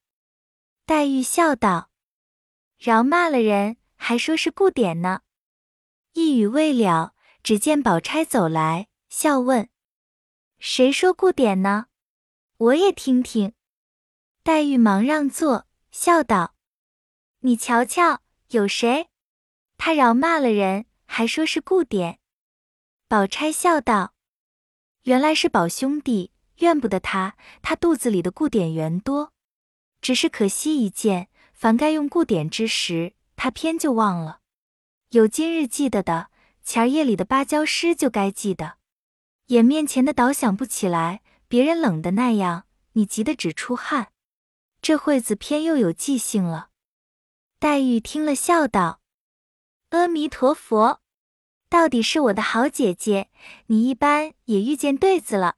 [0.86, 1.90] 黛玉笑道
[2.78, 5.22] ：“饶骂了人，还说是故典呢。”
[6.12, 9.70] 一语未了，只见宝钗走来，笑问
[10.57, 11.86] ：“谁说故典呢？”
[12.57, 13.53] 我也听听。
[14.41, 16.55] 黛玉忙让座，笑道
[17.41, 19.09] ：“你瞧瞧，有谁？
[19.78, 22.18] 他饶骂了人，还说是故典。”
[23.07, 24.16] 宝钗笑道
[25.05, 27.36] ：“原来是宝兄弟，怨不得他。
[27.61, 29.32] 他肚子里的故典原多，
[30.01, 34.39] 只是可惜一件，凡该用故典之时，他偏就忘了。
[35.09, 36.32] 有今日记得的，
[36.64, 38.80] 前儿夜里的芭蕉诗就该记得，
[39.48, 44.12] 眼面前的倒想不起来。”别人冷的那样，你急得只出汗。
[44.82, 46.70] 这会子偏又有记性了。
[47.60, 49.02] 黛玉听了，笑道
[49.89, 51.00] ：“阿弥陀佛，
[51.70, 53.30] 到底是我的好姐姐，
[53.68, 55.58] 你一般也遇见对子了，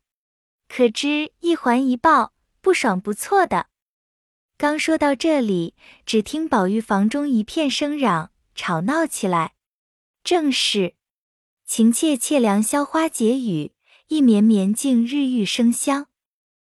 [0.67, 3.67] 可知一环一抱，不爽不错的。”
[4.57, 5.75] 刚说到这里，
[6.05, 9.53] 只听宝玉房中一片声嚷，吵闹起来。
[10.25, 10.95] 正是
[11.65, 13.71] 情切切凉，消花解语。
[14.07, 16.05] 一绵绵，竟日愈生香。